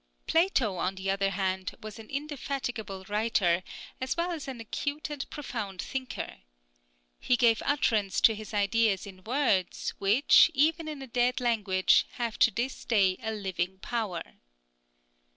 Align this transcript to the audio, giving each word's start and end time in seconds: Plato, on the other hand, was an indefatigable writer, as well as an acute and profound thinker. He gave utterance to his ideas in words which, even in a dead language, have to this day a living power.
Plato, 0.25 0.77
on 0.77 0.95
the 0.95 1.11
other 1.11 1.29
hand, 1.29 1.75
was 1.79 1.99
an 1.99 2.09
indefatigable 2.09 3.05
writer, 3.07 3.61
as 4.01 4.17
well 4.17 4.31
as 4.31 4.47
an 4.47 4.59
acute 4.59 5.11
and 5.11 5.29
profound 5.29 5.79
thinker. 5.79 6.37
He 7.19 7.37
gave 7.37 7.61
utterance 7.63 8.19
to 8.21 8.33
his 8.33 8.51
ideas 8.51 9.05
in 9.05 9.23
words 9.23 9.91
which, 9.99 10.49
even 10.55 10.87
in 10.87 11.03
a 11.03 11.07
dead 11.07 11.39
language, 11.39 12.07
have 12.13 12.39
to 12.39 12.49
this 12.49 12.83
day 12.83 13.17
a 13.21 13.31
living 13.31 13.77
power. 13.77 14.23